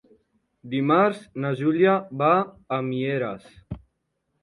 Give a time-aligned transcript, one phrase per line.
[0.71, 1.95] Dimarts na Júlia
[2.25, 2.33] va
[2.79, 3.49] a Mieres.